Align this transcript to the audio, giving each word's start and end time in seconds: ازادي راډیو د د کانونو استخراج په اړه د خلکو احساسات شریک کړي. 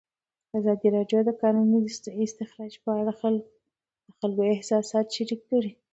ازادي 0.57 0.87
راډیو 0.97 1.19
د 1.23 1.27
د 1.27 1.31
کانونو 1.41 1.77
استخراج 2.27 2.73
په 2.83 2.89
اړه 2.99 3.03
د 4.09 4.11
خلکو 4.19 4.51
احساسات 4.55 5.05
شریک 5.15 5.41
کړي. 5.51 5.71